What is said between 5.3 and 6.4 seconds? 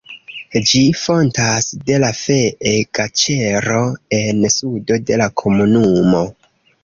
komunumo.